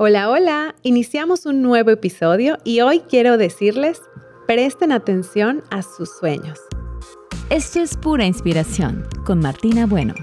[0.00, 4.00] Hola, hola, iniciamos un nuevo episodio y hoy quiero decirles,
[4.46, 6.60] presten atención a sus sueños.
[7.50, 10.14] Esto es pura inspiración con Martina Bueno.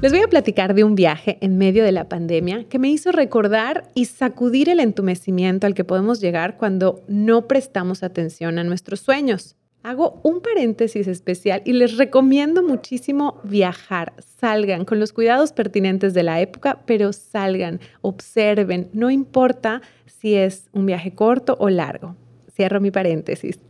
[0.00, 3.12] Les voy a platicar de un viaje en medio de la pandemia que me hizo
[3.12, 9.00] recordar y sacudir el entumecimiento al que podemos llegar cuando no prestamos atención a nuestros
[9.00, 9.55] sueños.
[9.86, 14.14] Hago un paréntesis especial y les recomiendo muchísimo viajar.
[14.40, 20.64] Salgan con los cuidados pertinentes de la época, pero salgan, observen, no importa si es
[20.72, 22.16] un viaje corto o largo.
[22.52, 23.60] Cierro mi paréntesis.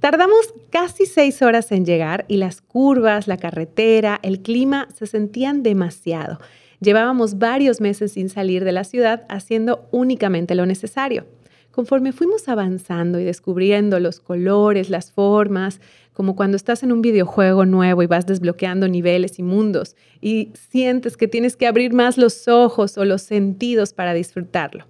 [0.00, 5.62] Tardamos casi seis horas en llegar y las curvas, la carretera, el clima se sentían
[5.62, 6.40] demasiado.
[6.80, 11.26] Llevábamos varios meses sin salir de la ciudad haciendo únicamente lo necesario.
[11.80, 15.80] Conforme fuimos avanzando y descubriendo los colores, las formas,
[16.12, 21.16] como cuando estás en un videojuego nuevo y vas desbloqueando niveles y mundos y sientes
[21.16, 24.84] que tienes que abrir más los ojos o los sentidos para disfrutarlo.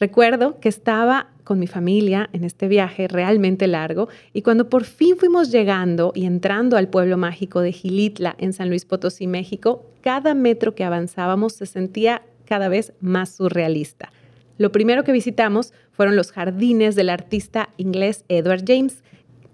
[0.00, 5.16] Recuerdo que estaba con mi familia en este viaje realmente largo y cuando por fin
[5.16, 10.34] fuimos llegando y entrando al pueblo mágico de Gilitla en San Luis Potosí, México, cada
[10.34, 14.10] metro que avanzábamos se sentía cada vez más surrealista.
[14.58, 19.02] Lo primero que visitamos fueron los jardines del artista inglés Edward James.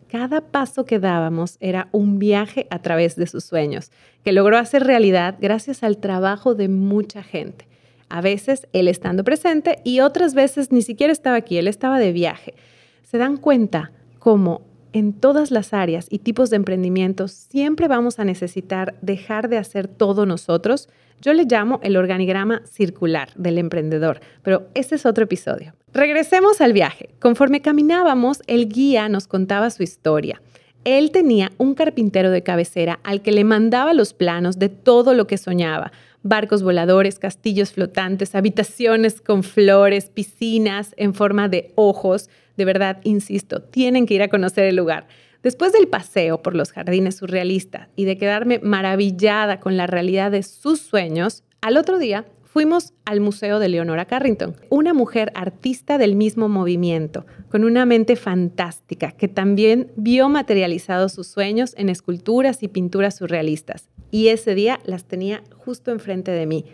[0.09, 3.91] Cada paso que dábamos era un viaje a través de sus sueños,
[4.25, 7.67] que logró hacer realidad gracias al trabajo de mucha gente.
[8.09, 12.12] A veces él estando presente y otras veces ni siquiera estaba aquí, él estaba de
[12.12, 12.55] viaje.
[13.03, 14.62] Se dan cuenta cómo
[14.99, 19.87] en todas las áreas y tipos de emprendimientos siempre vamos a necesitar dejar de hacer
[19.87, 20.89] todo nosotros.
[21.21, 25.75] Yo le llamo el organigrama circular del emprendedor, pero ese es otro episodio.
[25.93, 27.11] Regresemos al viaje.
[27.21, 30.43] Conforme caminábamos, el guía nos contaba su historia.
[30.85, 35.27] Él tenía un carpintero de cabecera al que le mandaba los planos de todo lo
[35.27, 35.93] que soñaba.
[36.23, 43.63] Barcos voladores, castillos flotantes, habitaciones con flores, piscinas en forma de ojos, de verdad, insisto,
[43.63, 45.07] tienen que ir a conocer el lugar.
[45.43, 50.43] Después del paseo por los jardines surrealistas y de quedarme maravillada con la realidad de
[50.43, 56.17] sus sueños, al otro día fuimos al Museo de Leonora Carrington, una mujer artista del
[56.17, 62.69] mismo movimiento, con una mente fantástica, que también vio materializados sus sueños en esculturas y
[62.69, 63.89] pinturas surrealistas.
[64.11, 66.65] Y ese día las tenía justo enfrente de mí.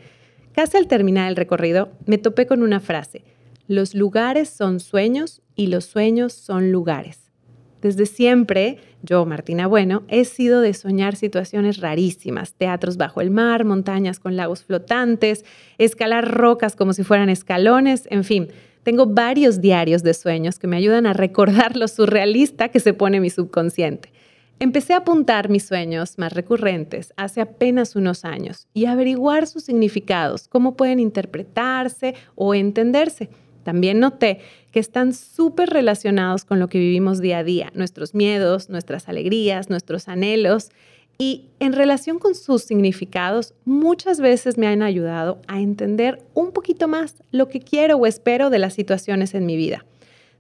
[0.53, 3.25] Casi al terminar el recorrido, me topé con una frase.
[3.67, 7.33] Los lugares son sueños y los sueños son lugares.
[7.81, 13.65] Desde siempre, yo, Martina Bueno, he sido de soñar situaciones rarísimas, teatros bajo el mar,
[13.65, 15.45] montañas con lagos flotantes,
[15.77, 18.49] escalar rocas como si fueran escalones, en fin,
[18.85, 23.21] tengo varios diarios de sueños que me ayudan a recordar lo surrealista que se pone
[23.21, 24.13] mi subconsciente.
[24.61, 30.47] Empecé a apuntar mis sueños más recurrentes hace apenas unos años y averiguar sus significados,
[30.49, 33.31] cómo pueden interpretarse o entenderse.
[33.65, 38.71] También noté que están súper relacionados con lo que vivimos día a día, nuestros miedos,
[38.71, 40.71] nuestras alegrías, nuestros anhelos.
[41.19, 46.89] Y en relación con sus significados, muchas veces me han ayudado a entender un poquito
[46.89, 49.85] más lo que quiero o espero de las situaciones en mi vida.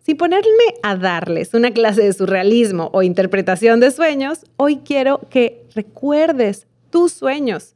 [0.04, 0.44] Sin ponerme
[0.82, 7.12] a darles una clase de surrealismo o interpretación de sueños, hoy quiero que recuerdes tus
[7.12, 7.74] sueños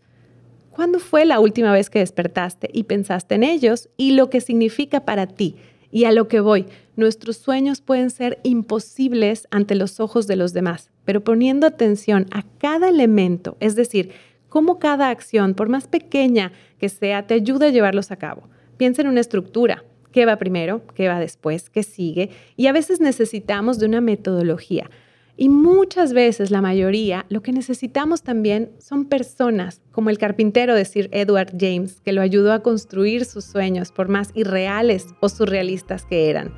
[0.79, 5.05] ¿Cuándo fue la última vez que despertaste y pensaste en ellos y lo que significa
[5.05, 5.57] para ti?
[5.91, 10.53] Y a lo que voy, nuestros sueños pueden ser imposibles ante los ojos de los
[10.53, 14.13] demás, pero poniendo atención a cada elemento, es decir,
[14.49, 18.45] cómo cada acción, por más pequeña que sea, te ayuda a llevarlos a cabo.
[18.77, 19.83] Piensa en una estructura.
[20.13, 20.83] ¿Qué va primero?
[20.95, 21.71] ¿Qué va después?
[21.71, 22.31] ¿Qué sigue?
[22.57, 24.91] Y a veces necesitamos de una metodología.
[25.37, 30.85] Y muchas veces, la mayoría, lo que necesitamos también son personas, como el carpintero de
[30.85, 36.05] Sir Edward James, que lo ayudó a construir sus sueños, por más irreales o surrealistas
[36.05, 36.53] que eran.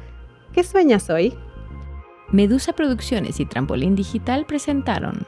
[0.55, 1.35] ¿Qué sueñas hoy?
[2.33, 5.27] Medusa Producciones y Trampolín Digital presentaron